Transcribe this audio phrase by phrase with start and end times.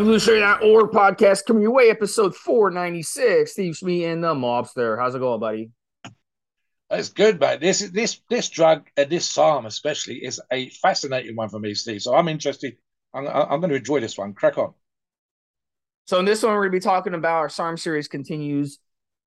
[0.00, 3.52] Evolutionary.org podcast coming your way, episode 496.
[3.52, 4.98] Steve Smee and the Mobster.
[4.98, 5.72] How's it going, buddy?
[6.90, 7.60] It's good, mate.
[7.60, 12.00] This this this drug and this psalm especially is a fascinating one for me, Steve.
[12.00, 12.78] So I'm interested.
[13.12, 14.32] I'm, I'm going to enjoy this one.
[14.32, 14.72] Crack on.
[16.06, 18.78] So in this one, we're going to be talking about our SARM series continues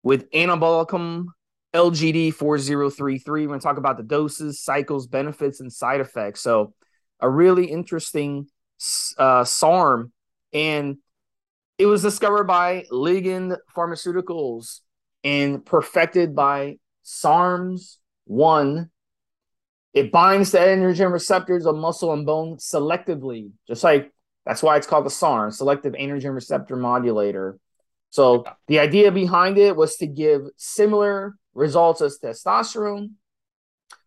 [0.02, 1.28] with Anabolicum
[1.76, 3.42] LGD 4033.
[3.42, 6.42] We're going to talk about the doses, cycles, benefits, and side effects.
[6.42, 6.74] So
[7.20, 8.48] a really interesting
[9.20, 10.12] uh, SARM
[10.54, 10.98] and
[11.78, 14.82] it was discovered by Ligand Pharmaceuticals
[15.24, 18.90] and perfected by SARMS 1.
[19.94, 24.12] It binds to androgen receptors of muscle and bone selectively, just like
[24.46, 27.60] that's why it's called the SARM, selective androgen receptor modulator.
[28.10, 33.12] So the idea behind it was to give similar results as testosterone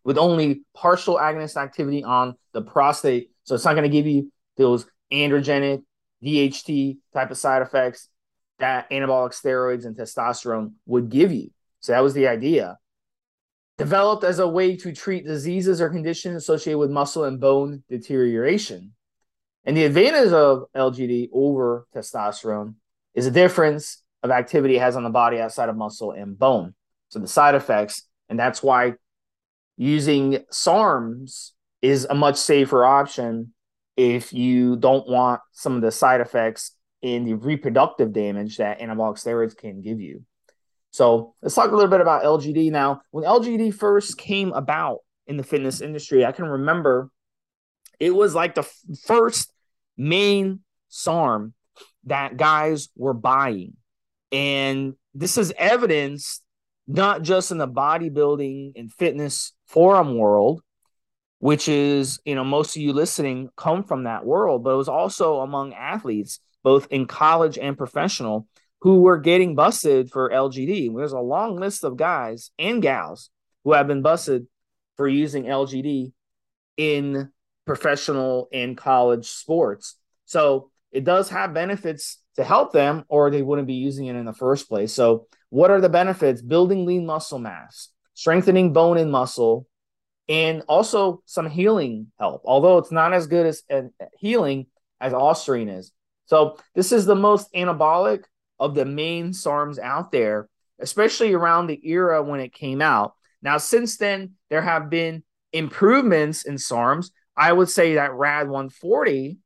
[0.03, 3.31] with only partial agonist activity on the prostate.
[3.43, 5.83] So it's not going to give you those androgenic
[6.23, 8.09] DHT type of side effects
[8.59, 11.51] that anabolic steroids and testosterone would give you.
[11.79, 12.77] So that was the idea.
[13.77, 18.93] Developed as a way to treat diseases or conditions associated with muscle and bone deterioration.
[19.65, 22.75] And the advantage of LGD over testosterone
[23.13, 26.73] is the difference of activity it has on the body outside of muscle and bone.
[27.09, 28.93] So the side effects, and that's why
[29.77, 31.51] using SARMs
[31.81, 33.53] is a much safer option
[33.97, 39.15] if you don't want some of the side effects in the reproductive damage that anabolic
[39.15, 40.23] steroids can give you.
[40.91, 43.01] So let's talk a little bit about LGD now.
[43.11, 47.11] When LGD first came about in the fitness industry, I can remember
[47.99, 48.67] it was like the
[49.05, 49.51] first
[49.97, 51.53] main SARM
[52.05, 53.73] that guys were buying.
[54.31, 56.43] And this is evidenced
[56.87, 60.61] not just in the bodybuilding and fitness forum world,
[61.39, 64.89] which is, you know, most of you listening come from that world, but it was
[64.89, 68.47] also among athletes, both in college and professional,
[68.81, 70.95] who were getting busted for LGD.
[70.95, 73.29] There's a long list of guys and gals
[73.63, 74.47] who have been busted
[74.95, 76.11] for using LGD
[76.77, 77.31] in
[77.65, 79.95] professional and college sports.
[80.25, 84.25] So it does have benefits to help them, or they wouldn't be using it in
[84.25, 84.93] the first place.
[84.93, 86.41] So, what are the benefits?
[86.41, 89.67] Building lean muscle mass, strengthening bone and muscle,
[90.29, 93.83] and also some healing help, although it's not as good as uh,
[94.19, 94.67] healing
[94.99, 95.91] as Ostarine is.
[96.25, 98.23] So this is the most anabolic
[98.59, 100.49] of the main SARMs out there,
[100.79, 103.13] especially around the era when it came out.
[103.41, 105.23] Now, since then, there have been
[105.53, 107.11] improvements in SARMs.
[107.35, 109.37] I would say that RAD 140,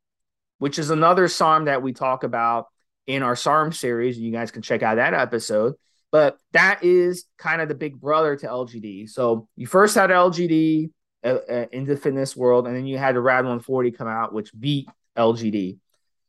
[0.58, 2.66] which is another SARM that we talk about
[3.06, 5.74] in our SARM series, you guys can check out that episode.
[6.12, 9.08] But that is kind of the big brother to LGD.
[9.08, 10.90] So you first had LGD
[11.24, 14.34] uh, uh, in the fitness world, and then you had the Rad 140 come out,
[14.34, 15.78] which beat LGD.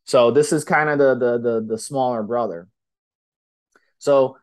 [0.06, 2.68] So this is kind of the, the the the smaller brother.
[4.00, 4.38] So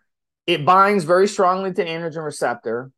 [0.47, 2.91] it binds very strongly to androgen receptor,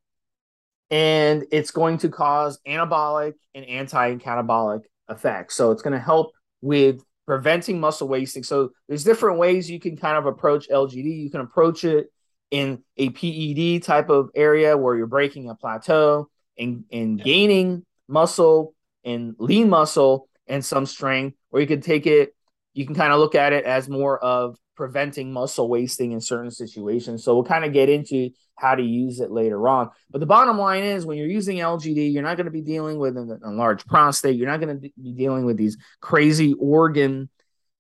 [0.91, 5.55] and it's going to cause anabolic and anti-catabolic effects.
[5.55, 8.43] So it's going to help with preventing muscle wasting.
[8.43, 11.23] So there's different ways you can kind of approach LGD.
[11.23, 12.09] You can approach it
[12.53, 17.25] in a PED type of area where you're breaking a plateau and, and yeah.
[17.25, 18.75] gaining muscle
[19.05, 22.37] and lean muscle and some strength, or you could take it,
[22.75, 26.51] you can kind of look at it as more of preventing muscle wasting in certain
[26.51, 27.25] situations.
[27.25, 29.89] So we'll kind of get into how to use it later on.
[30.11, 32.99] But the bottom line is when you're using LGD, you're not going to be dealing
[32.99, 34.37] with a, a large prostate.
[34.37, 37.31] You're not going to be dealing with these crazy organ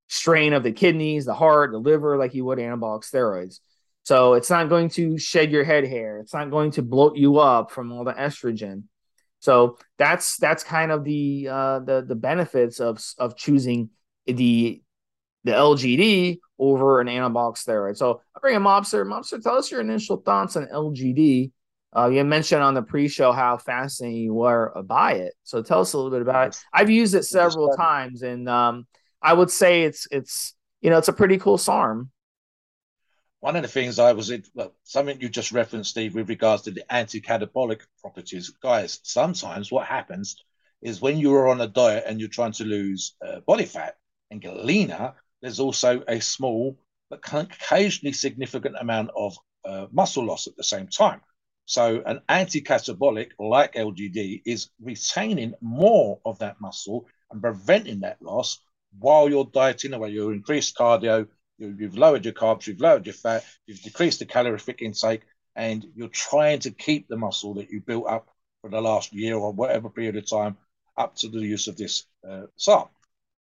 [0.09, 3.60] strain of the kidneys, the heart, the liver, like you would anabolic steroids.
[4.05, 6.19] So it's not going to shed your head hair.
[6.19, 8.85] It's not going to bloat you up from all the estrogen.
[9.39, 13.91] So that's that's kind of the uh, the the benefits of of choosing
[14.27, 14.83] the
[15.45, 17.97] the LGD over an anabolic steroid.
[17.97, 19.05] So I bring a Mobster.
[19.05, 21.51] Mobster, tell us your initial thoughts on LGD.
[21.95, 25.34] Uh, you mentioned on the pre-show how fascinated you were by it.
[25.43, 26.65] So tell us a little bit about it.
[26.72, 28.87] I've used it several times, and um,
[29.21, 32.10] I would say it's it's you know it's a pretty cool SARM
[33.42, 36.62] one of the things I was in, well, something you just referenced, Steve, with regards
[36.62, 39.00] to the anti-catabolic properties, guys.
[39.03, 40.36] Sometimes what happens
[40.80, 43.97] is when you are on a diet and you're trying to lose uh, body fat
[44.30, 46.78] and get leaner, there's also a small
[47.10, 51.21] but occasionally significant amount of uh, muscle loss at the same time.
[51.65, 58.60] So an anti-catabolic like LGD is retaining more of that muscle and preventing that loss
[59.00, 60.10] while you're dieting away.
[60.10, 61.27] You increase cardio,
[61.62, 65.22] You've lowered your carbs, you've lowered your fat, you've decreased the calorific intake,
[65.54, 68.28] and you're trying to keep the muscle that you built up
[68.60, 70.56] for the last year or whatever period of time
[70.97, 72.47] up to the use of this uh.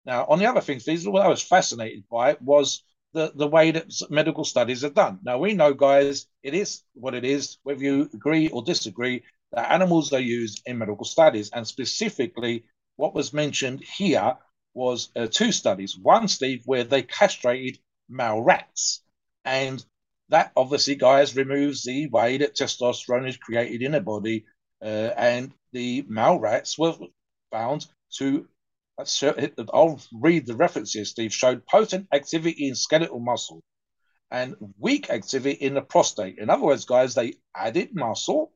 [0.04, 2.82] Now, on the other things, these what I was fascinated by was
[3.12, 5.20] the, the way that medical studies are done.
[5.22, 9.22] Now, we know, guys, it is what it is, whether you agree or disagree,
[9.52, 11.50] that animals are used in medical studies.
[11.50, 12.64] And specifically,
[12.96, 14.36] what was mentioned here
[14.74, 15.96] was uh, two studies.
[15.96, 17.78] One, Steve, where they castrated
[18.12, 19.02] male rats.
[19.44, 19.84] And
[20.28, 24.44] that obviously, guys, removes the way that testosterone is created in a body.
[24.80, 26.94] Uh, and the male rats were
[27.50, 27.86] found
[28.18, 28.46] to
[28.98, 33.62] I'll read the references, Steve, showed potent activity in skeletal muscle
[34.30, 36.38] and weak activity in the prostate.
[36.38, 38.52] In other words, guys, they added muscle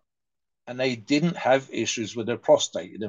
[0.67, 3.01] and they didn't have issues with their prostate.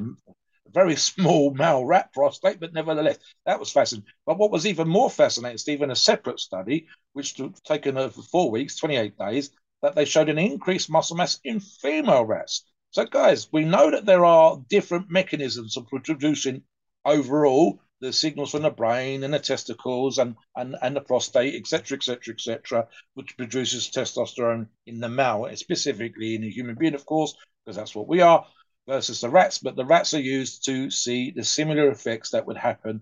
[0.74, 4.10] Very small male rat prostate, but nevertheless, that was fascinating.
[4.26, 8.22] But what was even more fascinating, Steve, in a separate study, which took taken over
[8.22, 12.64] four weeks, 28 days, that they showed an increased muscle mass in female rats.
[12.92, 16.64] So, guys, we know that there are different mechanisms of producing
[17.06, 21.98] overall the signals from the brain and the testicles and, and, and the prostate, etc.,
[21.98, 27.36] etc., etc., which produces testosterone in the male, specifically in a human being, of course,
[27.66, 28.46] because that's what we are,
[28.88, 29.60] versus the rats.
[29.60, 33.02] But the rats are used to see the similar effects that would happen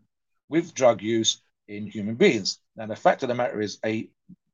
[0.49, 2.59] with drug use in human beings.
[2.75, 4.09] Now, the fact of the matter is, a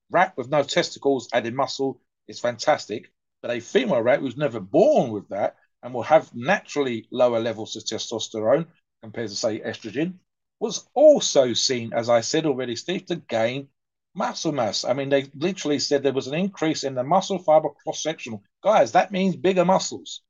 [0.10, 3.12] rat with no testicles added muscle is fantastic,
[3.42, 7.76] but a female rat who's never born with that and will have naturally lower levels
[7.76, 8.68] of testosterone
[9.02, 10.14] compared to, say, estrogen,
[10.60, 13.68] was also seen, as I said already, Steve, to gain
[14.14, 14.86] muscle mass.
[14.86, 18.44] I mean, they literally said there was an increase in the muscle fiber cross sectional.
[18.64, 20.22] Guys, that means bigger muscles.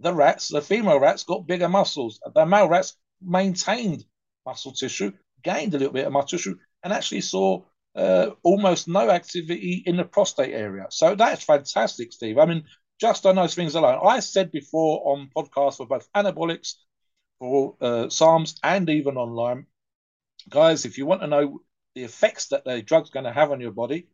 [0.00, 2.20] The rats, the female rats, got bigger muscles.
[2.34, 4.04] The male rats maintained
[4.44, 5.12] muscle tissue,
[5.42, 7.62] gained a little bit of muscle tissue, and actually saw
[7.94, 10.86] uh, almost no activity in the prostate area.
[10.90, 12.38] So that's fantastic, Steve.
[12.38, 12.64] I mean,
[13.00, 16.74] just on those things alone, I said before on podcasts for both anabolics
[17.38, 19.66] for uh, SARMs and even online.
[20.48, 21.60] Guys, if you want to know
[21.94, 24.08] the effects that the drug's going to have on your body,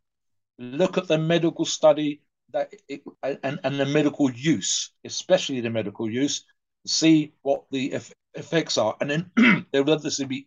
[0.58, 6.10] look at the medical study that it, and, and the medical use, especially the medical
[6.10, 6.44] use,
[6.86, 8.96] see what the eff- effects are.
[9.00, 9.30] And then
[9.72, 10.46] they would obviously be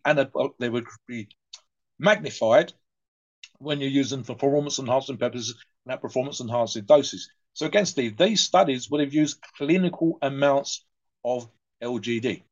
[0.58, 1.28] they would be
[1.98, 2.72] magnified
[3.58, 5.54] when you're using for performance enhancing purposes
[5.84, 7.30] and at performance enhancing doses.
[7.52, 10.84] So again, Steve, these studies would have used clinical amounts
[11.24, 11.48] of
[11.80, 12.42] LGD.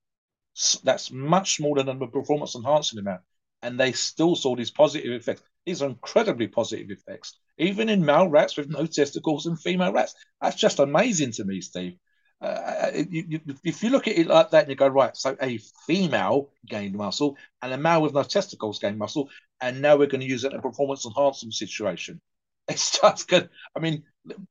[0.84, 3.22] That's much smaller than the performance enhancing amount.
[3.62, 5.42] And they still saw these positive effects.
[5.66, 10.14] These are incredibly positive effects, even in male rats with no testicles and female rats.
[10.40, 11.96] That's just amazing to me, Steve.
[12.40, 15.16] Uh, uh you, you, if you look at it like that and you go, right,
[15.16, 19.30] so a female gained muscle and a male with no testicles gained muscle,
[19.60, 22.20] and now we're going to use it in a performance enhancement situation.
[22.68, 23.50] It's just good.
[23.76, 24.04] I mean,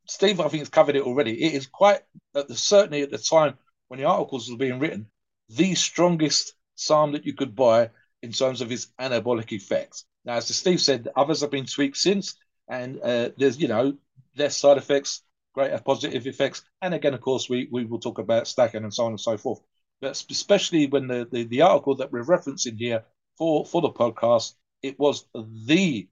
[0.06, 1.44] Steve, I think, has covered it already.
[1.44, 2.02] It is quite,
[2.50, 5.08] certainly at the time when the articles were being written,
[5.48, 7.90] the strongest SARM that you could buy
[8.22, 10.06] in terms of its anabolic effects.
[10.26, 12.36] Now, as Steve said, others have been tweaked since,
[12.68, 13.98] and uh, there's you know
[14.38, 15.24] less side effects,
[15.54, 19.06] greater positive effects, and again, of course, we we will talk about stacking and so
[19.06, 19.62] on and so forth.
[20.00, 23.04] But especially when the the, the article that we're referencing here
[23.38, 26.08] for for the podcast, it was the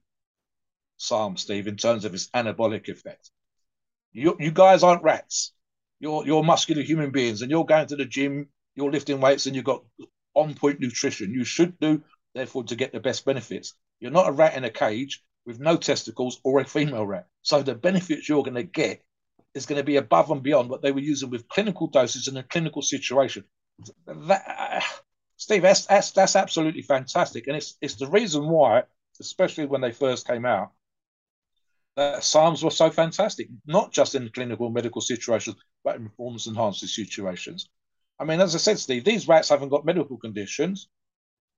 [0.96, 3.30] Psalm, Steve, in terms of its anabolic effect.
[4.12, 5.52] You you guys aren't rats.
[6.00, 9.54] You're you're muscular human beings, and you're going to the gym you're lifting weights and
[9.54, 9.84] you've got
[10.34, 11.34] on point nutrition.
[11.34, 12.02] You should do,
[12.34, 13.74] therefore, to get the best benefits.
[14.00, 17.26] You're not a rat in a cage with no testicles or a female rat.
[17.42, 19.02] So the benefits you're going to get
[19.54, 22.36] is going to be above and beyond what they were using with clinical doses in
[22.36, 23.44] a clinical situation.
[24.06, 24.80] That, uh,
[25.36, 28.82] Steve, that's, that's that's absolutely fantastic, and it's it's the reason why,
[29.20, 30.72] especially when they first came out,
[31.96, 33.48] that SARMs were so fantastic.
[33.66, 37.70] Not just in clinical medical situations, but in performance enhancing situations.
[38.18, 40.88] I mean, as I said, Steve, these rats haven't got medical conditions,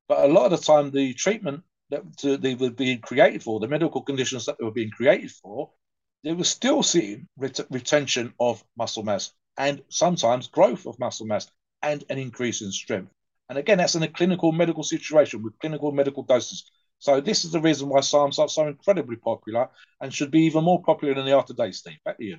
[0.06, 3.68] but a lot of the time, the treatment that they were being created for, the
[3.68, 5.70] medical conditions that they were being created for,
[6.24, 11.50] they were still seeing ret- retention of muscle mass and sometimes growth of muscle mass
[11.82, 13.12] and an increase in strength.
[13.48, 16.70] And again, that's in a clinical medical situation with clinical medical doses.
[16.98, 19.68] So this is the reason why SARMs are so incredibly popular
[20.00, 21.98] and should be even more popular than they are today, Steve.
[22.04, 22.38] Back to you.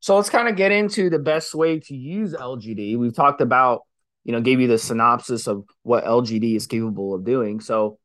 [0.00, 2.98] So let's kind of get into the best way to use LGD.
[2.98, 3.82] We've talked about,
[4.24, 7.60] you know, gave you the synopsis of what LGD is capable of doing.
[7.60, 7.98] So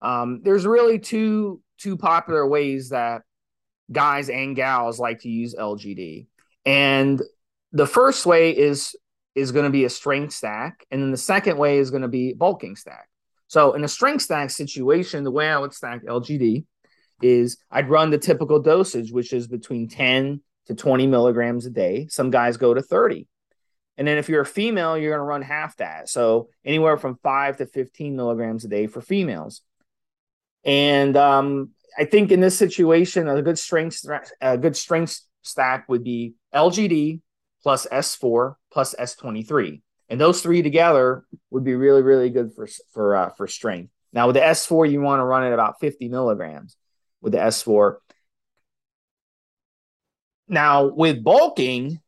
[0.00, 3.22] um, there's really two two popular ways that
[3.90, 6.26] guys and gals like to use LGD.
[6.66, 7.22] And
[7.72, 8.94] the first way is
[9.34, 12.08] is going to be a strength stack, and then the second way is going to
[12.08, 13.08] be bulking stack.
[13.46, 16.64] So in a strength stack situation, the way I would stack LGD
[17.22, 22.06] is I'd run the typical dosage, which is between 10 to 20 milligrams a day.
[22.08, 23.26] Some guys go to 30.
[23.98, 26.08] And then if you're a female, you're going to run half that.
[26.08, 29.60] So anywhere from five to 15 milligrams a day for females.
[30.64, 34.04] And um, I think in this situation, a good strength
[34.40, 37.20] a good strength stack would be LGD
[37.62, 43.16] plus S4 plus S23, and those three together would be really really good for for
[43.16, 43.90] uh, for strength.
[44.12, 46.76] Now with the S4, you want to run at about 50 milligrams
[47.20, 47.96] with the S4.
[50.48, 52.00] Now with bulking,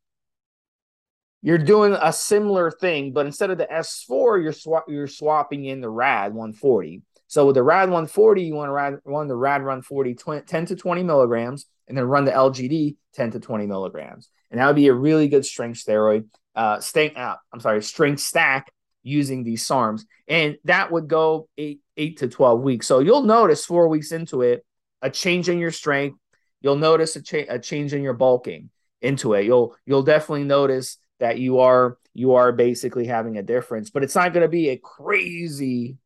[1.42, 5.80] you're doing a similar thing, but instead of the S4, you're swap you're swapping in
[5.80, 7.02] the RAD 140.
[7.28, 10.42] So with the RAD 140, you want to run, run the RAD Run 40 20,
[10.42, 14.66] 10 to 20 milligrams, and then run the LGD 10 to 20 milligrams, and that
[14.66, 16.26] would be a really good strength steroid.
[16.54, 16.80] Uh.
[16.94, 22.28] Uh, I'm sorry, strength stack using these SARMs, and that would go eight eight to
[22.28, 22.86] 12 weeks.
[22.86, 24.64] So you'll notice four weeks into it
[25.02, 26.18] a change in your strength.
[26.60, 28.70] You'll notice a, cha- a change in your bulking
[29.00, 29.44] into it.
[29.44, 34.16] You'll you'll definitely notice that you are you are basically having a difference, but it's
[34.16, 35.96] not going to be a crazy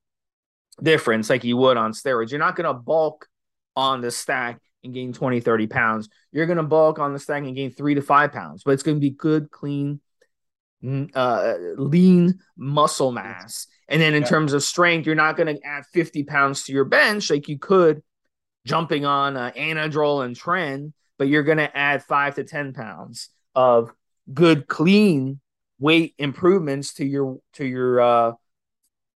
[0.83, 2.30] difference like you would on steroids.
[2.30, 3.26] You're not going to bulk
[3.75, 6.09] on the stack and gain 20, 30 pounds.
[6.30, 8.83] You're going to bulk on the stack and gain three to five pounds, but it's
[8.83, 10.00] going to be good, clean,
[11.14, 13.66] uh, lean muscle mass.
[13.88, 14.28] And then in yeah.
[14.28, 17.59] terms of strength, you're not going to add 50 pounds to your bench like you
[17.59, 18.02] could
[18.66, 23.30] jumping on uh, Anadrol and Tren, but you're going to add five to 10 pounds
[23.54, 23.92] of
[24.33, 25.40] good, clean
[25.78, 28.33] weight improvements to your, to your, uh,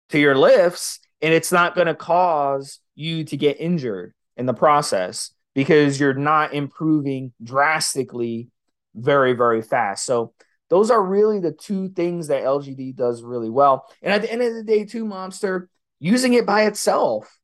[0.09, 4.53] to your lifts and it's not going to cause you to get injured in the
[4.53, 8.49] process because you're not improving drastically
[8.93, 10.05] very very fast.
[10.05, 10.33] So
[10.69, 13.85] those are really the two things that lgd does really well.
[14.01, 15.69] And at the end of the day too monster
[15.99, 17.39] using it by itself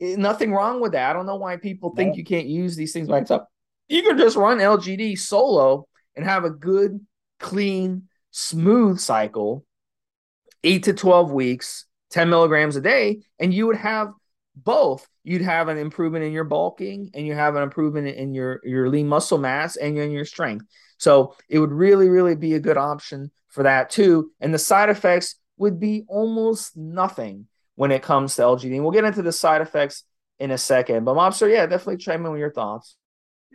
[0.00, 1.10] eh, nothing wrong with that.
[1.10, 3.42] I don't know why people think you can't use these things by itself.
[3.88, 7.00] You can just run lgd solo and have a good
[7.38, 9.64] clean smooth cycle
[10.64, 14.12] 8 to 12 weeks 10 milligrams a day, and you would have
[14.54, 15.06] both.
[15.22, 18.88] You'd have an improvement in your bulking and you have an improvement in your, your
[18.88, 20.64] lean muscle mass and in your strength.
[20.98, 24.30] So it would really, really be a good option for that too.
[24.40, 28.74] And the side effects would be almost nothing when it comes to LGD.
[28.74, 30.04] And we'll get into the side effects
[30.38, 31.04] in a second.
[31.04, 32.96] But Mobster, yeah, definitely chime in with your thoughts.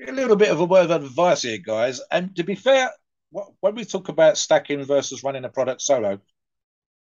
[0.07, 2.01] A little bit of a word of advice here, guys.
[2.11, 2.91] And to be fair,
[3.31, 6.19] when we talk about stacking versus running a product solo,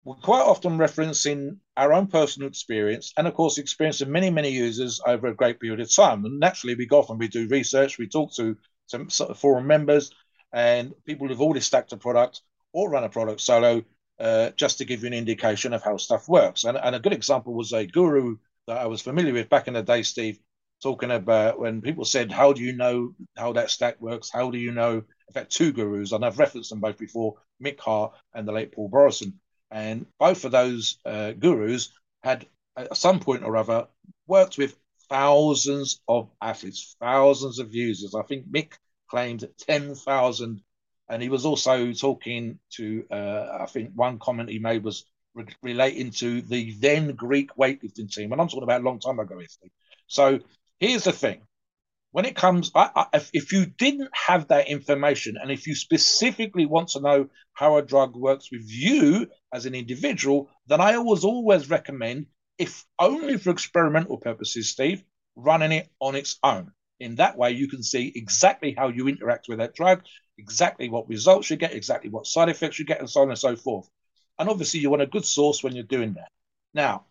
[0.03, 4.29] we're quite often referencing our own personal experience and, of course, the experience of many,
[4.29, 6.25] many users over a great period of time.
[6.25, 9.39] And naturally, we go off and we do research, we talk to some sort of
[9.39, 10.12] forum members
[10.51, 12.41] and people who've already stacked a product
[12.74, 13.84] or run a product solo
[14.19, 16.63] uh, just to give you an indication of how stuff works.
[16.63, 19.75] And, and a good example was a guru that I was familiar with back in
[19.75, 20.39] the day, Steve,
[20.81, 24.29] talking about when people said, How do you know how that stack works?
[24.31, 24.95] How do you know?
[24.98, 28.71] In fact, two gurus, and I've referenced them both before Mick Hart and the late
[28.71, 29.33] Paul Borison.
[29.71, 31.91] And both of those uh, gurus
[32.24, 33.88] had, at some point or other,
[34.27, 34.75] worked with
[35.09, 38.15] thousands of athletes, thousands of users.
[38.15, 38.74] I think Mick
[39.09, 40.62] claimed 10,000.
[41.09, 45.45] And he was also talking to, uh, I think one comment he made was re-
[45.63, 48.31] relating to the then Greek weightlifting team.
[48.31, 49.41] And I'm talking about a long time ago,
[50.07, 50.39] So
[50.79, 51.41] here's the thing
[52.12, 55.75] when it comes, I, I, if, if you didn't have that information, and if you
[55.75, 60.95] specifically want to know how a drug works with you as an individual, then I
[60.95, 62.25] always always recommend,
[62.57, 65.03] if only for experimental purposes, Steve,
[65.36, 66.71] running it on its own.
[67.00, 70.03] In that way, you can see exactly how you interact with that drug,
[70.38, 73.38] exactly what results you get, exactly what side effects you get, and so on and
[73.38, 73.88] so forth.
[74.39, 76.29] And obviously, you want a good source when you're doing that.
[76.74, 77.05] Now,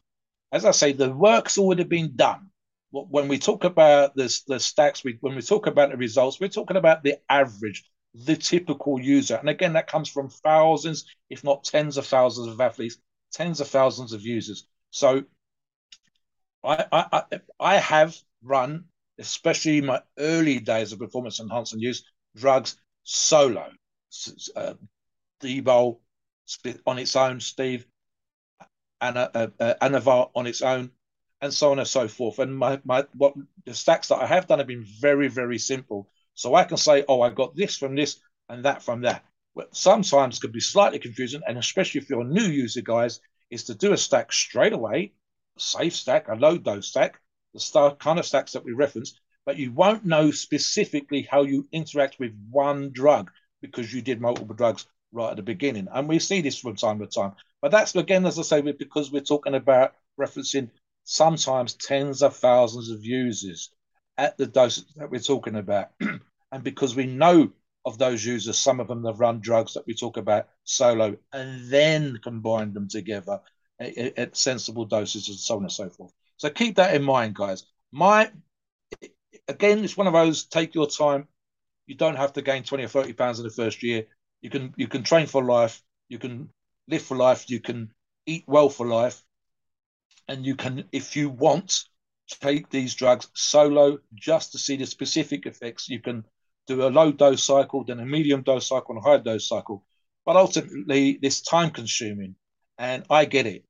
[0.51, 2.51] as I say, the work's already been done
[2.91, 6.49] when we talk about this, the stacks, we, when we talk about the results, we're
[6.49, 9.37] talking about the average, the typical user.
[9.37, 12.97] And again, that comes from thousands, if not tens of thousands of athletes,
[13.33, 14.67] tens of thousands of users.
[14.91, 15.25] So
[16.65, 17.23] I, I,
[17.61, 18.85] I have run,
[19.19, 22.05] especially my early days of performance enhancing use,
[22.37, 23.71] drugs solo.
[24.57, 24.75] Uh,
[25.43, 25.99] Debol
[26.87, 27.87] on its own, Steve,
[29.01, 29.29] and uh,
[29.61, 30.91] uh, Anavar on its own,
[31.41, 32.39] and so on and so forth.
[32.39, 36.09] And my, my what the stacks that I have done have been very, very simple.
[36.35, 39.25] So I can say, oh, I got this from this and that from that.
[39.55, 43.65] But sometimes could be slightly confusing, and especially if you're a new user, guys, is
[43.65, 45.13] to do a stack straight away,
[45.57, 47.21] a safe stack, a low dose stack,
[47.55, 51.67] the start kind of stacks that we reference, but you won't know specifically how you
[51.73, 53.31] interact with one drug
[53.61, 55.89] because you did multiple drugs right at the beginning.
[55.93, 57.33] And we see this from time to time.
[57.61, 60.71] But that's again, as I say, because we're talking about referencing
[61.09, 63.71] sometimes tens of thousands of users
[64.19, 65.89] at the doses that we're talking about.
[66.53, 67.51] and because we know
[67.87, 71.71] of those users, some of them have run drugs that we talk about solo and
[71.71, 73.41] then combine them together
[73.81, 76.13] at, at sensible doses and so on and so forth.
[76.37, 77.65] So keep that in mind, guys.
[77.91, 78.31] My
[79.49, 81.27] again, it's one of those take your time.
[81.87, 84.05] You don't have to gain 20 or 30 pounds in the first year.
[84.43, 86.51] You can you can train for life, you can
[86.87, 87.93] live for life, you can
[88.27, 89.25] eat well for life,
[90.29, 91.85] and you can, if you want,
[92.29, 95.89] take these drugs solo just to see the specific effects.
[95.89, 96.25] You can
[96.67, 99.85] do a low dose cycle, then a medium dose cycle, and a high dose cycle.
[100.27, 102.37] But ultimately, this time consuming,
[102.77, 103.65] and I get it.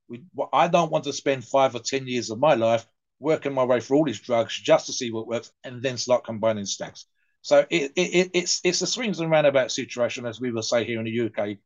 [0.53, 2.87] I don't want to spend five or ten years of my life
[3.21, 6.25] working my way through all these drugs just to see what works, and then start
[6.25, 7.07] combining stacks.
[7.43, 10.99] So it, it, it's it's a swings and roundabout situation, as we will say here
[10.99, 11.59] in the UK.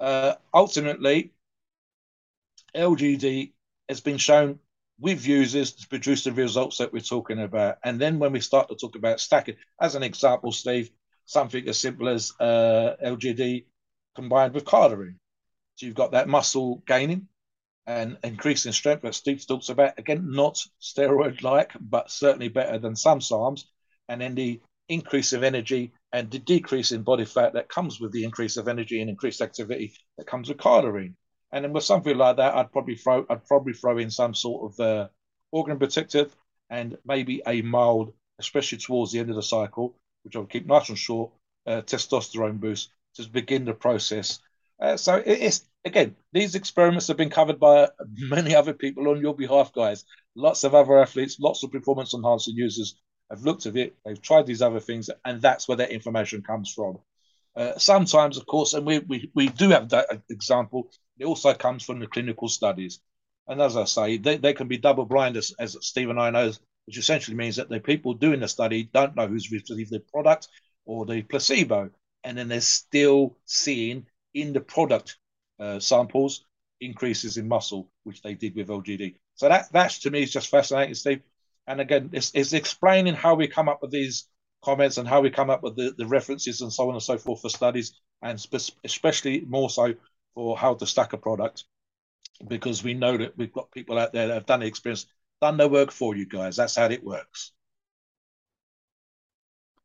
[0.00, 1.32] Uh, ultimately,
[2.74, 3.52] LGD
[3.88, 4.58] has been shown
[5.00, 7.78] with users to produce the results that we're talking about.
[7.84, 10.90] And then when we start to talk about stacking, as an example, Steve,
[11.24, 13.66] something as simple as uh, LGD
[14.16, 15.16] combined with cardarine.
[15.76, 17.28] So you've got that muscle gaining
[17.86, 19.98] and increasing strength that Steve talks about.
[19.98, 23.64] Again, not steroid like, but certainly better than some SARMs.
[24.08, 28.12] And then the increase of energy and the decrease in body fat that comes with
[28.12, 31.14] the increase of energy and increased activity that comes with cardarine.
[31.52, 34.72] And then with something like that, I'd probably throw I'd probably throw in some sort
[34.72, 35.08] of uh,
[35.50, 36.34] organ protective
[36.70, 40.88] and maybe a mild, especially towards the end of the cycle, which I'll keep nice
[40.88, 41.32] and short,
[41.66, 44.40] uh, testosterone boost to begin the process.
[44.80, 49.34] Uh, so it's again, these experiments have been covered by many other people on your
[49.34, 50.04] behalf, guys.
[50.34, 53.00] Lots of other athletes, lots of performance enhancing users
[53.30, 56.72] have looked at it, they've tried these other things, and that's where that information comes
[56.72, 56.98] from.
[57.56, 61.84] Uh, sometimes, of course, and we, we, we do have that example, it also comes
[61.84, 63.00] from the clinical studies.
[63.46, 66.30] And as I say, they, they can be double blind, as, as Steve and I
[66.30, 66.52] know,
[66.86, 70.48] which essentially means that the people doing the study don't know who's received the product
[70.84, 71.90] or the placebo.
[72.24, 75.16] And then they're still seeing in the product
[75.58, 76.44] uh, samples
[76.80, 79.16] increases in muscle, which they did with LGD.
[79.34, 81.22] So that that's to me is just fascinating, Steve.
[81.66, 84.28] And again, it's, it's explaining how we come up with these
[84.62, 87.18] comments and how we come up with the, the references and so on and so
[87.18, 87.92] forth for studies,
[88.22, 89.94] and spe- especially more so
[90.34, 91.64] for how to stack a product,
[92.46, 95.06] because we know that we've got people out there that have done the experience,
[95.40, 96.56] done their work for you guys.
[96.56, 97.52] That's how it works.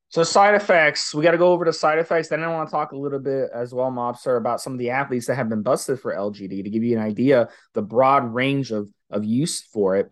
[0.10, 2.28] So side effects, we got to go over the side effects.
[2.28, 4.92] Then I want to talk a little bit as well, Mobster, about some of the
[4.92, 8.72] athletes that have been busted for LGD to give you an idea the broad range
[8.72, 10.12] of of use for it.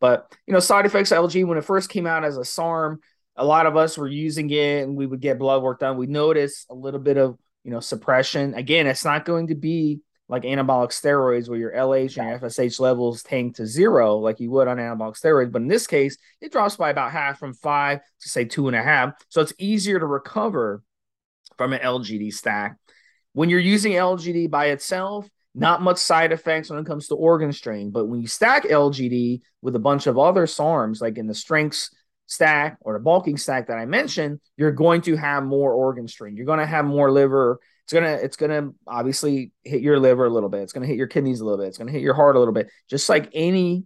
[0.00, 3.00] But you know, side effects LG when it first came out as a SARM,
[3.36, 5.96] a lot of us were using it and we would get blood work done.
[5.96, 8.54] We noticed a little bit of you know suppression.
[8.54, 12.78] Again, it's not going to be like anabolic steroids where your LH and your FSH
[12.78, 15.50] levels tank to zero like you would on anabolic steroids.
[15.50, 18.76] But in this case, it drops by about half from five to say two and
[18.76, 19.14] a half.
[19.28, 20.82] So it's easier to recover
[21.58, 22.76] from an LGD stack.
[23.32, 27.52] When you're using LGD by itself, not much side effects when it comes to organ
[27.52, 27.90] strain.
[27.90, 31.90] But when you stack LGD with a bunch of other SARMs, like in the strengths
[32.30, 36.36] stack or the bulking stack that I mentioned, you're going to have more organ strain.
[36.36, 37.60] You're going to have more liver.
[37.84, 40.60] It's gonna it's gonna obviously hit your liver a little bit.
[40.60, 41.66] It's gonna hit your kidneys a little bit.
[41.66, 42.70] It's gonna hit your heart a little bit.
[42.88, 43.82] Just like any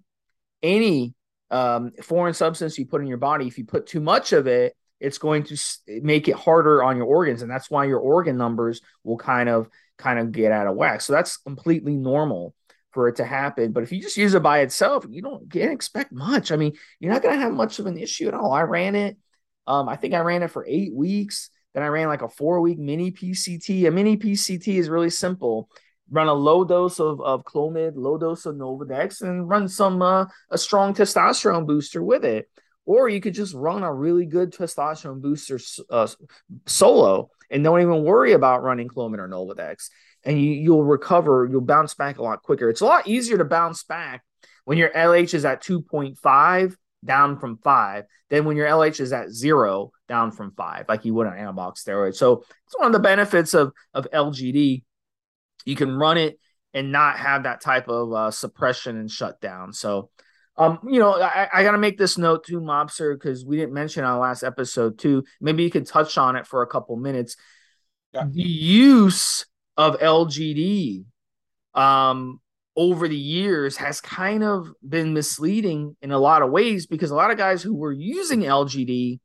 [0.63, 1.15] any
[1.51, 4.77] um, foreign substance you put in your body, if you put too much of it,
[5.01, 5.57] it's going to
[6.03, 9.71] make it harder on your organs, and that's why your organ numbers will kind of
[9.97, 11.01] kind of get out of whack.
[11.01, 12.55] So that's completely normal
[12.95, 13.73] for it to happen.
[13.73, 16.53] But if you just use it by itself, you don't can't expect much.
[16.53, 18.53] I mean, you're not going to have much of an issue at all.
[18.53, 19.19] I ran it.
[19.67, 21.51] Um, I think I ran it for eight weeks.
[21.75, 23.87] Then I ran like a four week mini PCT.
[23.87, 25.69] A mini PCT is really simple.
[26.11, 30.27] Run a low dose of, of Clomid, low dose of Novadex, and run some uh,
[30.51, 32.49] a strong testosterone booster with it.
[32.87, 35.59] Or you could just run a really good testosterone booster
[35.91, 36.07] uh,
[36.67, 39.89] solo and don't even worry about running Clomid or Nolvadex.
[40.25, 42.71] And you, you'll recover, you'll bounce back a lot quicker.
[42.71, 44.23] It's a lot easier to bounce back
[44.65, 49.31] when your LH is at 2.5 down from five than when your LH is at
[49.31, 52.17] zero down from five, like you would on anabolic steroids.
[52.17, 54.83] So it's one of the benefits of, of LGD.
[55.67, 56.39] You can run it
[56.73, 59.73] and not have that type of uh, suppression and shutdown.
[59.73, 60.11] So
[60.57, 63.75] um, you know, I, I got to make this note too, Mobster, because we didn't
[63.75, 65.25] mention our last episode too.
[65.41, 67.37] Maybe you could touch on it for a couple minutes.
[68.13, 68.27] Yeah.
[68.31, 71.05] The use of LGD
[71.75, 72.41] um,
[72.77, 77.15] over the years has kind of been misleading in a lot of ways because a
[77.15, 79.21] lot of guys who were using LGD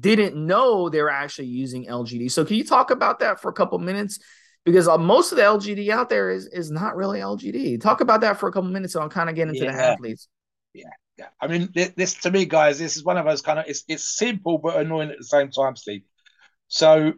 [0.00, 2.30] didn't know they were actually using LGD.
[2.30, 4.18] So, can you talk about that for a couple minutes?
[4.64, 7.80] Because uh, most of the LGD out there is is not really LGD.
[7.80, 9.72] Talk about that for a couple minutes, and I'll kind of get into yeah.
[9.72, 10.28] the athletes
[10.74, 11.28] yeah, yeah.
[11.40, 14.18] I mean, this to me, guys, this is one of those kind of it's it's
[14.18, 16.02] simple but annoying at the same time, Steve.
[16.68, 17.12] So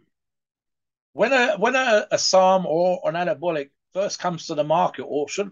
[1.16, 5.28] when a when a, a SARM or an anabolic first comes to the market, or
[5.28, 5.50] should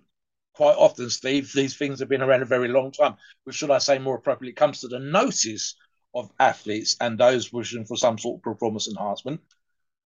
[0.52, 3.78] quite often, Steve, these things have been around a very long time, which should I
[3.78, 5.74] say more appropriately, comes to the notice
[6.14, 9.40] of athletes and those wishing for some sort of performance enhancement.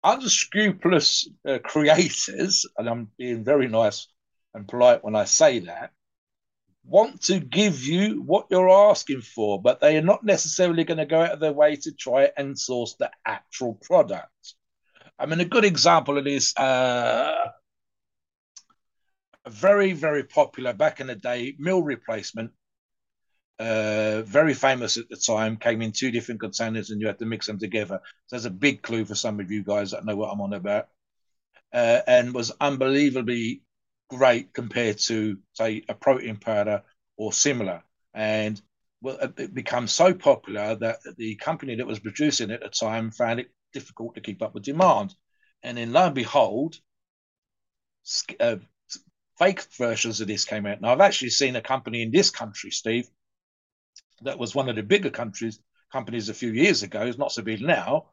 [0.04, 4.08] Unscrupulous uh, creators, and I'm being very nice
[4.54, 5.92] and polite when I say that,
[6.86, 11.06] want to give you what you're asking for, but they are not necessarily going to
[11.06, 14.54] go out of their way to try and source the actual product.
[15.20, 17.50] I mean, a good example of this, uh,
[19.48, 22.52] very, very popular back in the day, meal replacement,
[23.60, 27.26] uh, very famous at the time, came in two different containers and you had to
[27.26, 28.00] mix them together.
[28.28, 30.54] So that's a big clue for some of you guys that know what I'm on
[30.54, 30.90] about.
[31.74, 33.62] Uh, and was unbelievably
[34.10, 36.84] great compared to, say, a protein powder
[37.18, 37.84] or similar.
[38.14, 38.62] And
[39.02, 43.12] well, it became so popular that the company that was producing it at the time
[43.12, 45.16] found it difficult to keep up with demand.
[45.64, 46.80] And then lo and behold,
[48.40, 48.58] uh,
[49.38, 50.82] fake versions of this came out.
[50.82, 53.10] Now, I've actually seen a company in this country, Steve,
[54.22, 55.60] that was one of the bigger countries
[55.92, 57.02] companies a few years ago.
[57.02, 58.08] It's not so big now.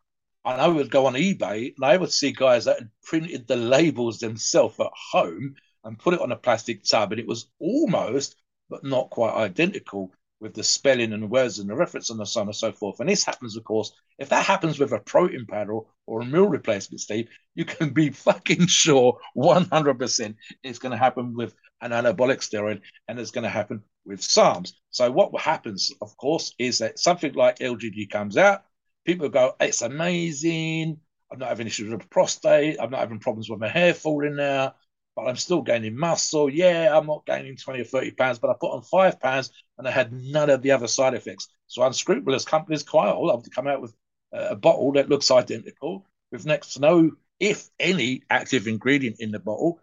[0.44, 3.56] And I would go on eBay and I would see guys that had printed the
[3.56, 8.36] labels themselves at home and put it on a plastic tub, and it was almost,
[8.68, 10.12] but not quite identical
[10.44, 13.00] with the spelling and the words and the reference and so on and so forth.
[13.00, 16.46] And this happens, of course, if that happens with a protein powder or a meal
[16.46, 22.40] replacement, Steve, you can be fucking sure 100% it's going to happen with an anabolic
[22.40, 24.74] steroid and it's going to happen with SARMs.
[24.90, 28.64] So what happens, of course, is that something like LGD comes out,
[29.06, 30.98] people go, it's amazing.
[31.32, 32.76] I'm not having issues with prostate.
[32.78, 34.74] I'm not having problems with my hair falling now
[35.16, 36.50] but I'm still gaining muscle.
[36.50, 39.86] Yeah, I'm not gaining 20 or 30 pounds, but I put on five pounds and
[39.86, 41.48] I had none of the other side effects.
[41.66, 43.94] So unscrupulous companies quite all love to come out with
[44.32, 49.30] uh, a bottle that looks identical with next to no, if any, active ingredient in
[49.30, 49.80] the bottle,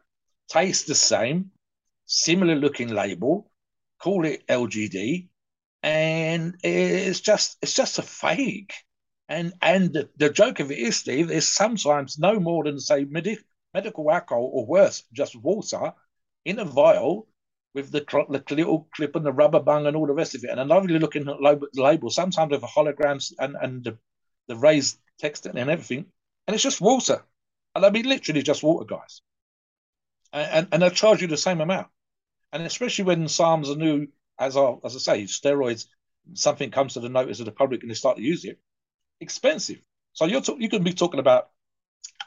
[0.49, 1.51] tastes the same,
[2.05, 3.49] similar looking label,
[3.99, 5.29] call it LGD,
[5.83, 8.73] and it's just it's just a fake.
[9.29, 13.05] And and the, the joke of it is, Steve, is sometimes no more than say
[13.05, 13.39] medic
[13.73, 15.93] medical alcohol, or worse, just water
[16.45, 17.27] in a vial
[17.73, 20.49] with the, the little clip and the rubber bung and all the rest of it,
[20.49, 21.41] and a lovely looking at
[21.73, 23.97] label, sometimes with holograms and, and the,
[24.47, 26.05] the raised text and everything.
[26.47, 27.23] And it's just water.
[27.75, 29.21] And I mean, literally just water, guys.
[30.33, 31.87] And, and, they'll charge you the same amount.
[32.51, 34.07] And especially when SARMs are new,
[34.39, 35.87] as I, as I say, steroids,
[36.33, 38.59] something comes to the notice of the public and they start to use it,
[39.19, 39.81] expensive.
[40.13, 41.49] So you're you can be talking about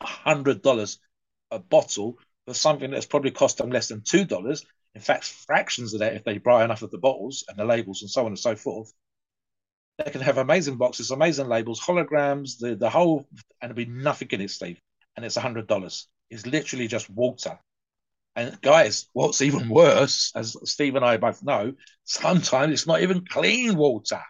[0.00, 0.98] hundred dollars
[1.54, 4.64] a bottle for something that's probably cost them less than two dollars.
[4.94, 8.02] In fact, fractions of that if they buy enough of the bottles and the labels
[8.02, 8.92] and so on and so forth.
[9.98, 13.28] They can have amazing boxes, amazing labels, holograms, the, the whole,
[13.60, 14.80] and there'll be nothing in it, Steve.
[15.16, 16.08] And it's a hundred dollars.
[16.30, 17.58] It's literally just water.
[18.36, 23.24] And guys, what's even worse, as Steve and I both know, sometimes it's not even
[23.24, 24.20] clean water.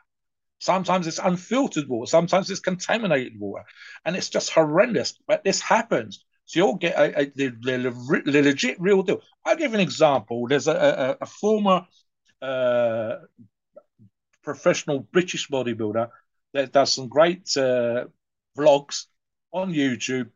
[0.58, 2.08] Sometimes it's unfiltered water.
[2.08, 3.64] Sometimes it's contaminated water.
[4.04, 5.18] And it's just horrendous.
[5.26, 6.24] But this happens.
[6.46, 9.20] So you'll get a, a, the, the, the, legit real deal.
[9.44, 10.46] I'll give an example.
[10.46, 11.86] There's a, a, former
[12.42, 13.16] uh,
[14.42, 16.10] professional British bodybuilder
[16.52, 18.04] that does some great uh,
[18.56, 19.06] vlogs
[19.52, 20.30] on YouTube.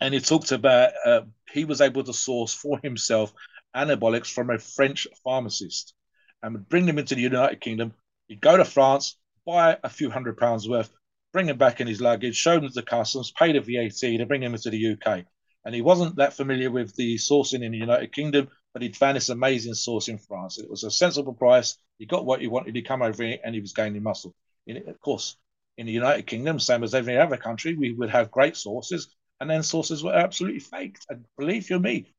[0.00, 1.20] And he talked about uh,
[1.52, 3.32] he was able to source for himself
[3.74, 5.94] anabolics from a French pharmacist
[6.42, 7.94] and would bring them into the United Kingdom.
[8.26, 10.90] He'd go to France, buy a few hundred pounds worth,
[11.32, 14.42] bring him back in his luggage, show him the customs, pay the VAT to bring
[14.42, 15.24] him into the UK.
[15.64, 19.16] And he wasn't that familiar with the sourcing in the United Kingdom, but he'd found
[19.16, 20.58] this amazing source in France.
[20.58, 21.76] It was a sensible price.
[21.98, 22.74] He got what he wanted.
[22.74, 24.34] He come over here and he was gaining muscle.
[24.66, 25.36] In, of course,
[25.78, 29.48] in the United Kingdom, same as every other country, we would have great sources, and
[29.48, 31.06] then sources were absolutely faked.
[31.08, 32.12] And believe you me,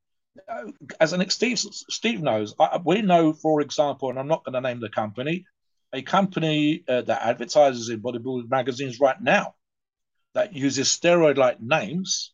[0.49, 4.54] uh, as an Steve, Steve knows, I, we know, for example, and I'm not going
[4.54, 5.45] to name the company,
[5.93, 9.53] a company uh, that advertises in bodybuilding magazines right now
[10.34, 12.34] that uses steroid-like names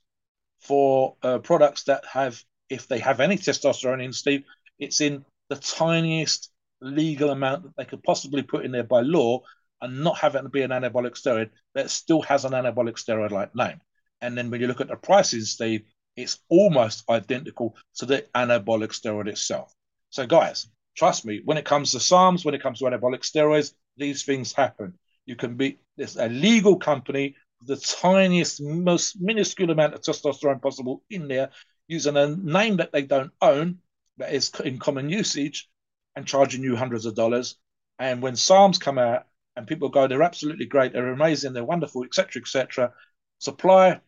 [0.62, 4.44] for uh, products that have, if they have any testosterone in, Steve,
[4.80, 9.42] it's in the tiniest legal amount that they could possibly put in there by law
[9.82, 13.80] and not have it be an anabolic steroid that still has an anabolic steroid-like name.
[14.22, 15.84] And then when you look at the prices, Steve,
[16.16, 19.74] it's almost identical to the anabolic steroid itself.
[20.10, 20.68] So, guys,
[21.00, 24.52] Trust me, when it comes to SARMs, when it comes to anabolic steroids, these things
[24.52, 25.00] happen.
[25.26, 30.62] You can be this a legal company with the tiniest, most minuscule amount of testosterone
[30.62, 31.52] possible in there,
[31.88, 33.78] using a name that they don't own,
[34.18, 35.70] that is in common usage,
[36.18, 37.56] and charging you hundreds of dollars.
[37.98, 42.04] And when SARMs come out and people go, they're absolutely great, they're amazing, they're wonderful,
[42.04, 42.92] etc., etc.,
[43.38, 44.02] supply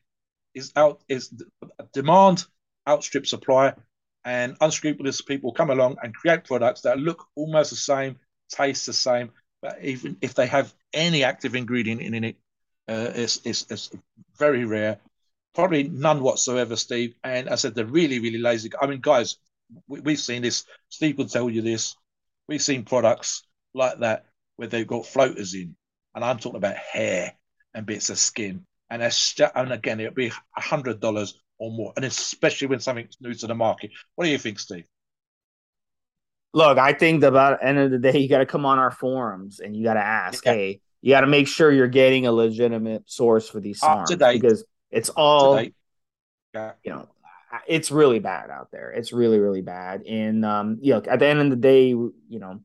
[0.53, 1.33] is out is
[1.93, 2.43] demand
[2.85, 3.75] outstrip supply,
[4.25, 8.17] and unscrupulous people come along and create products that look almost the same,
[8.49, 9.31] taste the same,
[9.61, 12.35] but even if they have any active ingredient in it,
[12.87, 13.89] uh, it's, it's, it's
[14.37, 14.99] very rare.
[15.53, 17.15] Probably none whatsoever, Steve.
[17.23, 18.69] And I said they're really, really lazy.
[18.79, 19.37] I mean, guys,
[19.87, 20.65] we, have seen this.
[20.89, 21.95] Steve could tell you this.
[22.47, 25.75] We've seen products like that where they've got floaters in,
[26.13, 27.33] and I'm talking about hair
[27.73, 28.65] and bits of skin.
[28.89, 33.35] And that's and again, it'll be hundred dollars or more, and especially when something's new
[33.35, 33.91] to the market.
[34.15, 34.85] What do you think, Steve?
[36.53, 39.59] Look, I think about end of the day, you got to come on our forums
[39.59, 40.53] and you got to ask, yeah.
[40.53, 44.65] hey, you got to make sure you're getting a legitimate source for these SARMs because
[44.89, 45.61] it's all,
[46.53, 46.71] yeah.
[46.83, 47.07] you know,
[47.67, 48.89] it's really bad out there.
[48.91, 50.01] It's really, really bad.
[50.01, 52.61] And um, you know, at the end of the day, you know,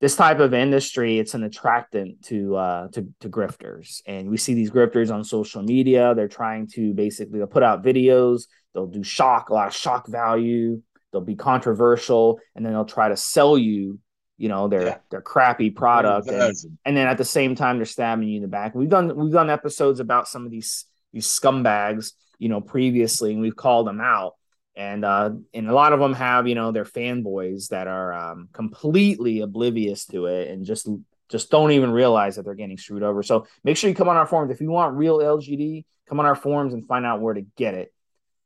[0.00, 4.00] this type of industry, it's an attractant to uh to, to grifters.
[4.06, 6.14] And we see these grifters on social media.
[6.14, 8.42] They're trying to basically they'll put out videos,
[8.74, 10.82] they'll do shock, a lot of shock value,
[11.12, 13.98] they'll be controversial, and then they'll try to sell you,
[14.36, 14.98] you know, their yeah.
[15.10, 16.28] their crappy product.
[16.28, 18.74] And, and then at the same time, they're stabbing you in the back.
[18.74, 23.40] We've done we've done episodes about some of these these scumbags, you know, previously, and
[23.40, 24.34] we've called them out
[24.78, 28.48] and uh, and a lot of them have you know their fanboys that are um,
[28.52, 30.88] completely oblivious to it and just
[31.28, 33.22] just don't even realize that they're getting screwed over.
[33.22, 35.84] So make sure you come on our forums if you want real LGD.
[36.08, 37.92] Come on our forums and find out where to get it.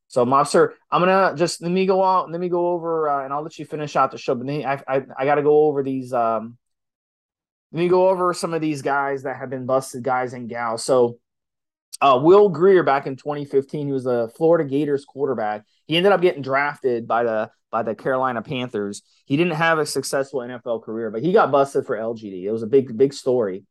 [0.09, 2.31] So, Mobster, I'm gonna just let me go out.
[2.31, 4.35] Let me go over, uh, and I'll let you finish out the show.
[4.35, 6.13] But then I, I, I got to go over these.
[6.13, 6.57] Um,
[7.73, 10.85] let me go over some of these guys that have been busted, guys and gals.
[10.85, 11.19] So,
[12.03, 15.65] uh, Will Grier back in 2015, he was a Florida Gators quarterback.
[15.87, 19.03] He ended up getting drafted by the by the Carolina Panthers.
[19.25, 22.43] He didn't have a successful NFL career, but he got busted for LGD.
[22.43, 23.65] It was a big big story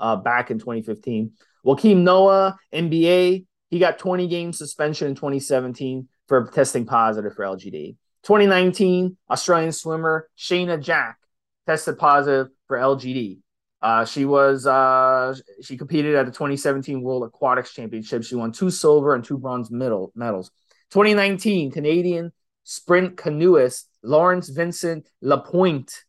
[0.00, 1.32] uh, back in 2015.
[1.64, 7.96] Joakim Noah, NBA, he got 20 game suspension in 2017 for testing positive for LGD.
[8.22, 11.18] 2019, Australian swimmer Shayna Jack
[11.66, 13.40] tested positive for LGD.
[13.84, 18.24] Uh, she was uh, she competed at the 2017 World Aquatics Championship.
[18.24, 20.50] She won two silver and two bronze medal medals.
[20.92, 26.02] 2019 Canadian sprint canoeist Lawrence Vincent Lapointe.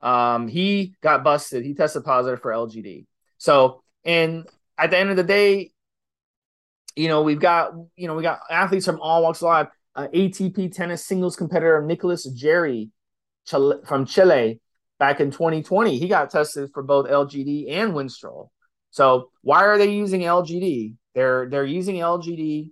[0.00, 1.64] Um, he got busted.
[1.64, 3.06] He tested positive for LGD.
[3.38, 5.70] So, and at the end of the day,
[6.96, 9.68] you know, we've got you know we got athletes from all walks of life.
[9.94, 12.90] Uh, ATP tennis singles competitor Nicholas Jarry
[13.46, 14.58] from Chile
[15.00, 15.98] back in 2020.
[15.98, 18.50] He got tested for both LGD and Winstrol.
[18.90, 20.94] So why are they using LGD?
[21.14, 22.70] They're they're using LGD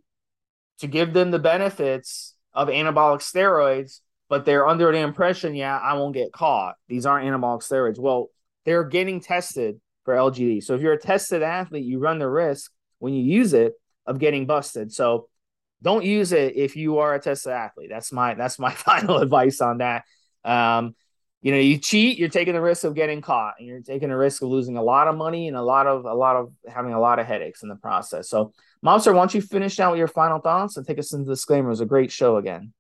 [0.79, 5.95] to give them the benefits of anabolic steroids, but they're under the impression, yeah, I
[5.95, 6.77] won't get caught.
[6.89, 7.99] These aren't anabolic steroids.
[7.99, 8.29] Well,
[8.65, 10.63] they're getting tested for LGD.
[10.63, 13.73] So if you're a tested athlete, you run the risk when you use it
[14.07, 14.93] of getting busted.
[14.93, 15.29] So
[15.83, 17.89] don't use it if you are a tested athlete.
[17.91, 20.05] That's my that's my final advice on that.
[20.45, 20.95] Um,
[21.41, 24.17] you know, you cheat, you're taking the risk of getting caught, and you're taking the
[24.17, 26.93] risk of losing a lot of money and a lot of a lot of having
[26.93, 28.29] a lot of headaches in the process.
[28.29, 28.53] So
[28.85, 31.33] Mobster, why don't you finish out with your final thoughts and take us into the
[31.33, 31.69] disclaimer?
[31.69, 32.73] It was a great show again.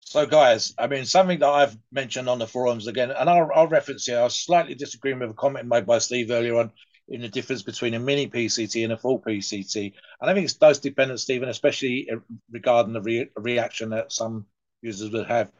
[0.00, 3.68] So, guys, I mean, something that I've mentioned on the forums again, and I'll, I'll
[3.68, 4.18] reference here.
[4.18, 6.72] I was slightly disagreeing with a comment made by Steve earlier on
[7.08, 9.92] in the difference between a mini PCT and a full PCT.
[10.20, 12.08] And I think it's dose dependent, Stephen, especially
[12.50, 14.46] regarding the re- reaction that some
[14.82, 15.52] users would have.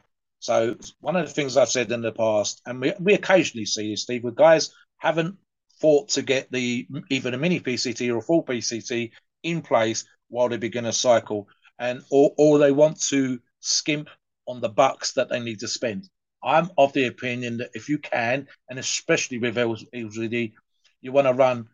[0.43, 3.91] So, one of the things I've said in the past, and we, we occasionally see
[3.91, 5.37] this, Steve, with guys haven't
[5.79, 9.11] fought to get the even a mini PCT or a full PCT
[9.43, 11.47] in place while they begin a cycle,
[11.79, 14.09] and or, or they want to skimp
[14.45, 16.09] on the bucks that they need to spend.
[16.43, 20.51] I'm of the opinion that if you can, and especially with LGD,
[20.99, 21.69] you want to run,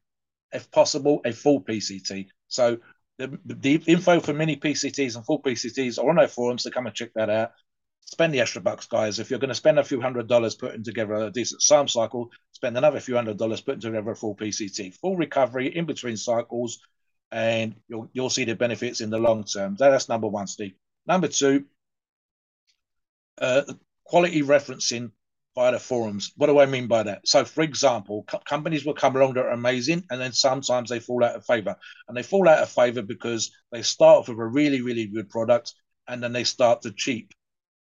[0.54, 2.28] if possible, a full PCT.
[2.50, 2.78] So
[3.18, 6.86] the, the info for mini PCTs and full PCTs are on our forums so come
[6.86, 7.52] and check that out
[8.10, 9.20] spend the extra bucks, guys.
[9.20, 12.32] If you're going to spend a few hundred dollars putting together a decent SARM cycle,
[12.52, 16.80] spend another few hundred dollars putting together a full PCT, full recovery in between cycles,
[17.32, 19.76] and you'll you'll see the benefits in the long term.
[19.78, 20.74] That's number one, Steve.
[21.06, 21.66] Number two,
[23.40, 23.62] uh,
[24.06, 25.12] quality referencing
[25.56, 26.32] via the forums.
[26.36, 27.28] What do I mean by that?
[27.28, 31.00] So, for example, co- companies will come along that are amazing, and then sometimes they
[31.00, 31.76] fall out of favor.
[32.08, 35.30] And they fall out of favor because they start off with a really, really good
[35.30, 35.74] product,
[36.08, 37.34] and then they start to cheap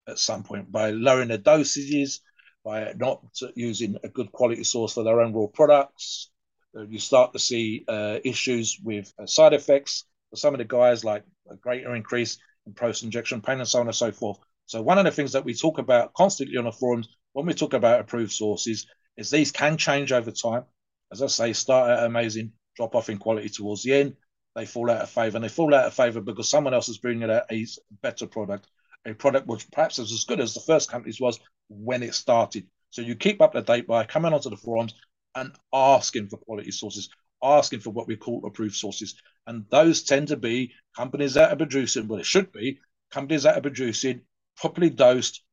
[0.09, 2.19] at some point by lowering their dosages,
[2.63, 3.23] by not
[3.55, 6.31] using a good quality source for their own raw products.
[6.77, 10.65] Uh, you start to see uh, issues with uh, side effects for some of the
[10.65, 14.37] guys, like a greater increase in post injection pain and so on and so forth.
[14.65, 17.53] So, one of the things that we talk about constantly on the forums when we
[17.53, 18.85] talk about approved sources
[19.17, 20.63] is these can change over time.
[21.11, 24.15] As I say, start out amazing, drop off in quality towards the end.
[24.55, 25.37] they fall out of favor.
[25.37, 27.67] And they fall out of favor because someone else is bringing out a
[28.01, 28.67] better product,
[29.09, 32.67] a product which perhaps is as good as the first company's was when it started.
[32.89, 34.93] So you keep up to date by coming onto the forums
[35.35, 37.09] and asking for quality sources,
[37.43, 39.15] asking for what we call approved sources.
[39.47, 42.79] And those tend to be companies that are producing, well, it should be
[43.11, 44.21] companies that are producing
[44.57, 45.43] properly dosed,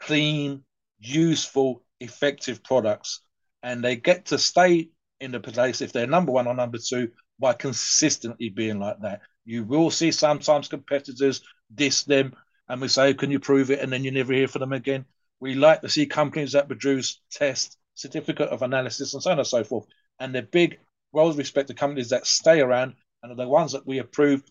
[0.00, 0.62] clean,
[0.98, 3.22] useful, effective products.
[3.62, 7.10] And they get to stay in the place if they're number one or number two
[7.38, 9.22] by consistently being like that.
[9.44, 11.42] You will see sometimes competitors
[11.74, 12.34] diss them
[12.68, 13.80] and we say, Can you prove it?
[13.80, 15.04] And then you never hear from them again.
[15.40, 19.46] We like to see companies that produce test, certificate of analysis, and so on and
[19.46, 19.86] so forth.
[20.18, 20.78] And the big,
[21.12, 24.42] well respected companies that stay around and are the ones that we approve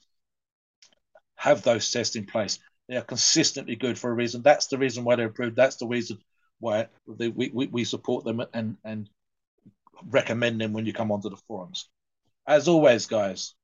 [1.35, 2.59] have those tests in place.
[2.87, 4.41] They are consistently good for a reason.
[4.41, 5.55] That's the reason why they're approved.
[5.55, 6.19] That's the reason
[6.59, 9.09] why they, we, we, we support them and, and
[10.09, 11.89] recommend them when you come onto the forums.
[12.47, 13.55] As always, guys,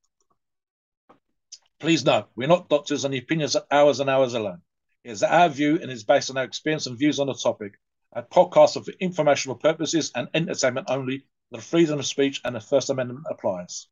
[1.81, 4.61] please note we're not doctors and the opinions are ours and ours alone.
[5.03, 7.73] It is our view and is based on our experience and views on the topic.
[8.13, 11.25] Our podcast are for informational purposes and entertainment only.
[11.49, 13.87] The freedom of speech and the First Amendment applies.